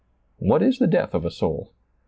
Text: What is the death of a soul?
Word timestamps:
What 0.39 0.63
is 0.63 0.79
the 0.79 0.87
death 0.87 1.13
of 1.13 1.25
a 1.25 1.29
soul? 1.29 1.73